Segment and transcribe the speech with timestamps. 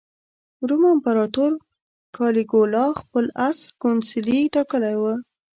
[0.67, 1.51] روم امپراطور
[2.15, 5.03] کالیګولا خپل اس کونسلي ټاکلی و.